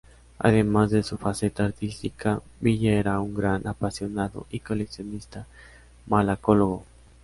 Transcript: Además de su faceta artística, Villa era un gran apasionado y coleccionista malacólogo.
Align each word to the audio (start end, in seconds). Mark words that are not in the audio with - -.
Además 0.39 0.89
de 0.89 1.03
su 1.03 1.19
faceta 1.19 1.63
artística, 1.63 2.41
Villa 2.59 2.93
era 2.99 3.19
un 3.19 3.35
gran 3.35 3.67
apasionado 3.67 4.47
y 4.49 4.61
coleccionista 4.61 5.45
malacólogo. 6.07 6.83